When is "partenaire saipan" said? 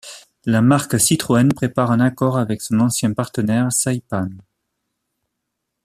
3.13-4.29